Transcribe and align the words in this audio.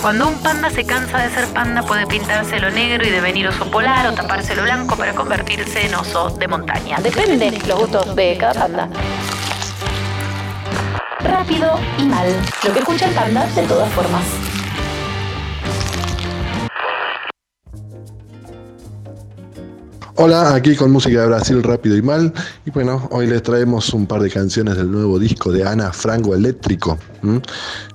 Cuando 0.00 0.28
un 0.28 0.38
panda 0.38 0.70
se 0.70 0.84
cansa 0.86 1.18
de 1.18 1.28
ser 1.28 1.46
panda 1.48 1.82
puede 1.82 2.06
pintárselo 2.06 2.70
negro 2.70 3.06
y 3.06 3.10
devenir 3.10 3.46
oso 3.46 3.70
polar 3.70 4.06
o 4.06 4.12
tapárselo 4.14 4.62
blanco 4.62 4.96
para 4.96 5.12
convertirse 5.12 5.84
en 5.84 5.94
oso 5.94 6.30
de 6.30 6.48
montaña. 6.48 6.96
Depende 7.02 7.50
los 7.66 7.80
gustos 7.80 8.16
de 8.16 8.38
cada 8.38 8.54
panda. 8.54 8.88
Rápido 11.20 11.78
y 11.98 12.04
mal. 12.04 12.28
Lo 12.64 12.72
que 12.72 12.78
escucha 12.78 13.08
el 13.08 13.14
panda 13.14 13.44
de 13.48 13.62
todas 13.64 13.92
formas. 13.92 14.49
Hola, 20.22 20.54
aquí 20.54 20.76
con 20.76 20.90
música 20.90 21.22
de 21.22 21.28
Brasil 21.28 21.62
rápido 21.62 21.96
y 21.96 22.02
mal. 22.02 22.30
Y 22.66 22.70
bueno, 22.72 23.08
hoy 23.10 23.26
les 23.26 23.42
traemos 23.42 23.94
un 23.94 24.06
par 24.06 24.20
de 24.20 24.28
canciones 24.28 24.76
del 24.76 24.92
nuevo 24.92 25.18
disco 25.18 25.50
de 25.50 25.66
Ana 25.66 25.94
Frango 25.94 26.34
Eléctrico. 26.34 26.98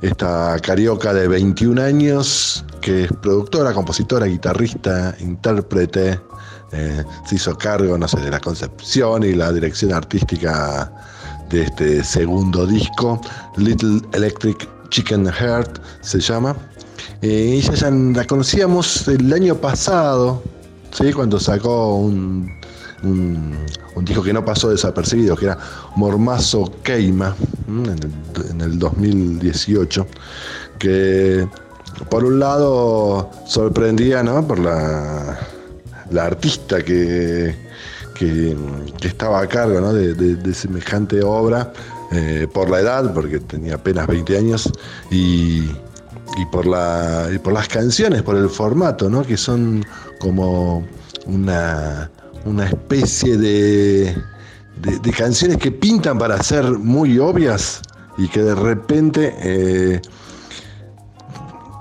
Esta 0.01 0.57
carioca 0.59 1.13
de 1.13 1.27
21 1.27 1.79
años, 1.79 2.65
que 2.81 3.03
es 3.03 3.11
productora, 3.21 3.73
compositora, 3.73 4.25
guitarrista, 4.25 5.15
intérprete. 5.19 6.19
Eh, 6.71 7.03
se 7.27 7.35
hizo 7.35 7.55
cargo, 7.59 7.95
no 7.95 8.07
sé, 8.07 8.19
de 8.19 8.31
la 8.31 8.39
concepción 8.39 9.21
y 9.21 9.33
la 9.33 9.51
dirección 9.51 9.93
artística 9.93 10.91
de 11.51 11.61
este 11.61 12.03
segundo 12.03 12.65
disco, 12.65 13.21
Little 13.55 14.01
Electric 14.13 14.67
Chicken 14.89 15.27
Heart 15.27 15.79
se 16.01 16.19
llama. 16.19 16.55
Eh, 17.21 17.59
ella 17.59 17.73
ya 17.75 17.91
la 17.91 18.25
conocíamos 18.25 19.07
el 19.09 19.31
año 19.31 19.53
pasado, 19.55 20.41
¿sí? 20.95 21.11
cuando 21.13 21.39
sacó 21.39 21.95
un, 21.95 22.51
un, 23.03 23.65
disco 24.05 24.23
que 24.23 24.33
no 24.33 24.43
pasó 24.45 24.69
desapercibido, 24.69 25.35
que 25.35 25.45
era 25.45 25.57
Mormazo 25.95 26.71
Keima, 26.83 27.35
en 27.67 28.61
el, 28.61 28.79
2018, 28.79 30.07
que 30.79 31.47
por 32.09 32.23
un 32.23 32.39
lado 32.39 33.29
sorprendía 33.45 34.23
¿no? 34.23 34.47
por 34.47 34.59
la, 34.59 35.39
la 36.11 36.25
artista 36.25 36.83
que, 36.83 37.55
que, 38.13 38.55
estaba 39.01 39.41
a 39.41 39.47
cargo 39.47 39.93
de, 39.93 40.53
semejante 40.53 41.21
obra, 41.23 41.73
eh, 42.11 42.47
por 42.53 42.69
la 42.69 42.79
edad, 42.79 43.13
porque 43.13 43.39
tenía 43.39 43.75
apenas 43.75 44.07
20 44.07 44.37
años, 44.37 44.71
y, 45.11 45.69
y 46.37 46.45
por, 46.45 46.65
la, 46.65 47.29
y 47.33 47.37
por 47.37 47.53
las 47.53 47.67
canciones, 47.67 48.21
por 48.23 48.35
el 48.35 48.49
formato, 48.49 49.09
¿no? 49.09 49.23
que 49.23 49.37
son 49.37 49.85
como 50.19 50.85
una, 51.25 52.09
una 52.45 52.65
especie 52.67 53.37
de, 53.37 54.15
de, 54.81 55.11
canciones 55.11 55.57
que 55.57 55.71
pintan 55.71 56.17
para 56.17 56.41
ser 56.43 56.65
muy 56.65 57.19
obvias 57.19 57.81
y 58.17 58.27
que 58.27 58.43
de 58.43 58.55
repente 58.55 59.35
eh, 59.39 60.01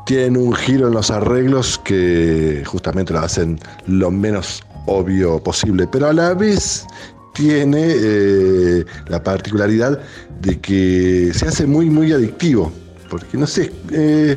tienen 0.07 0.37
un 0.37 0.55
giro 0.55 0.89
en 0.89 0.95
los 0.95 1.11
arreglos 1.11 1.81
que 1.85 2.63
justamente 2.67 3.13
lo 3.13 3.21
hacen 3.21 3.59
lo 3.87 4.11
menos 4.11 4.63
obvio 4.87 5.43
posible, 5.43 5.87
pero 5.91 6.09
a 6.09 6.13
la 6.13 6.35
vez 6.35 6.87
tiene 7.35 7.83
eh, 7.89 8.85
la 9.09 9.23
particularidad 9.23 9.99
de 10.41 10.61
que 10.61 11.33
se 11.35 11.49
hace 11.49 11.67
muy, 11.67 11.91
muy 11.91 12.13
adictivo, 12.13 12.73
porque 13.15 13.39
no 13.39 13.47
sé, 13.47 13.73
eh, 13.93 14.37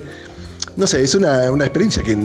no 0.76 0.86
sé, 0.86 1.02
es 1.02 1.16
una, 1.16 1.48
experiencia 1.48 2.04
que 2.04 2.16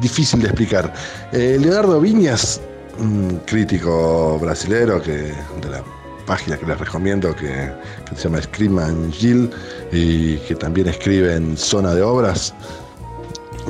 difícil 0.00 0.40
de 0.40 0.46
explicar. 0.46 0.92
Eh, 1.30 1.56
Leonardo 1.60 2.00
Viñas, 2.00 2.60
un 2.98 3.40
crítico 3.46 4.36
brasilero 4.40 5.00
que, 5.00 5.12
de 5.12 5.70
la 5.70 5.84
página 6.26 6.56
que 6.56 6.66
les 6.66 6.80
recomiendo, 6.80 7.32
que, 7.36 7.70
se 8.16 8.24
llama 8.24 8.42
Scream 8.42 9.12
Gil, 9.12 9.48
y 9.92 10.38
que 10.38 10.56
también 10.56 10.88
escribe 10.88 11.36
en 11.36 11.56
Zona 11.56 11.94
de 11.94 12.02
Obras, 12.02 12.52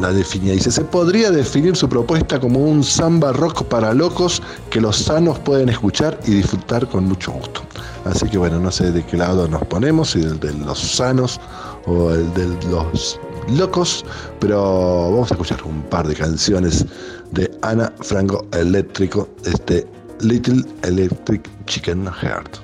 la 0.00 0.11
definía. 0.11 0.55
Dice, 0.55 0.70
se 0.70 0.83
podría 0.83 1.30
definir 1.30 1.77
su 1.77 1.91
propuesta 1.91 2.41
como 2.41 2.61
un 2.61 2.83
samba 2.83 3.34
rock 3.34 3.64
para 3.64 3.92
locos 3.92 4.41
que 4.70 4.80
los 4.80 4.97
sanos 4.97 5.39
pueden 5.41 5.69
escuchar 5.69 6.18
y 6.27 6.36
disfrutar 6.36 6.89
con 6.89 7.05
mucho 7.05 7.33
gusto. 7.33 7.61
Así 8.07 8.27
que 8.30 8.39
bueno, 8.39 8.58
no 8.58 8.70
sé 8.70 8.92
de 8.92 9.05
qué 9.05 9.18
lado 9.18 9.46
nos 9.46 9.63
ponemos, 9.67 10.13
si 10.13 10.20
el 10.20 10.40
de 10.40 10.55
los 10.55 10.79
sanos 10.79 11.39
o 11.86 12.11
el 12.11 12.33
de 12.34 12.46
los 12.68 13.20
locos, 13.48 14.05
pero 14.40 15.11
vamos 15.11 15.30
a 15.30 15.34
escuchar 15.34 15.62
un 15.64 15.83
par 15.83 16.06
de 16.06 16.14
canciones 16.14 16.84
de 17.33 17.50
Ana 17.62 17.92
Franco 18.00 18.46
Eléctrico, 18.52 19.28
este 19.45 19.86
Little 20.20 20.62
Electric 20.83 21.48
Chicken 21.67 22.06
Heart. 22.06 22.64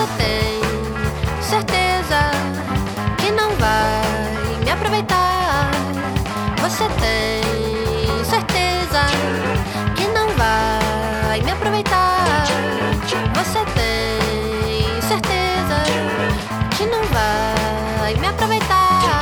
Você 0.00 0.06
tem 0.16 1.42
certeza 1.42 2.30
que 3.18 3.30
não 3.32 3.50
vai 3.56 4.64
me 4.64 4.70
aproveitar. 4.70 5.70
Você 6.62 6.84
tem 7.00 8.24
certeza 8.24 9.02
que 9.94 10.06
não 10.08 10.26
vai 10.30 11.42
me 11.42 11.50
aproveitar. 11.52 12.46
Você 13.34 13.58
tem 13.74 15.02
certeza 15.02 15.82
que 16.78 16.86
não 16.86 17.02
vai 17.04 18.14
me 18.14 18.26
aproveitar. 18.26 19.20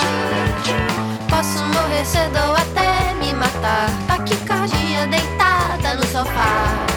Posso 1.29 1.65
morrer 1.65 2.05
cedo 2.05 2.39
até 2.57 3.15
me 3.15 3.35
matar. 3.35 3.91
Tá 4.07 4.17
Taquicardia 4.17 5.09
deitada 5.09 5.95
no 5.95 6.07
sofá. 6.07 6.88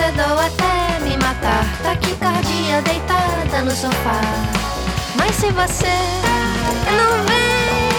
Ou 0.00 0.38
até 0.38 1.00
me 1.04 1.16
matar. 1.18 1.64
Taquicardia 1.82 2.80
deitada 2.80 3.62
no 3.62 3.70
sofá. 3.70 4.20
Mas 5.16 5.34
se 5.34 5.50
você 5.50 5.86
não 6.96 7.26
vem. 7.26 7.91